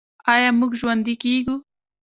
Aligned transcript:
آیا 0.33 0.49
موږ 0.59 0.71
ژوندي 0.79 1.13
کیږو؟ 1.23 1.55